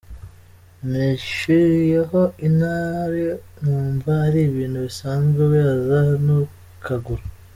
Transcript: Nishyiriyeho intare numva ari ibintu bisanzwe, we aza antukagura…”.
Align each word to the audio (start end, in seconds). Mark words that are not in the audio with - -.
Nishyiriyeho 0.89 2.21
intare 2.47 3.25
numva 3.61 4.09
ari 4.25 4.39
ibintu 4.49 4.77
bisanzwe, 4.87 5.41
we 5.51 5.59
aza 5.73 5.97
antukagura…”. 6.13 7.23